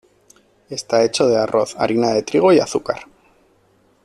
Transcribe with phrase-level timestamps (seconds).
[0.71, 3.03] Está hecho de arroz, harina de trigo y azúcar.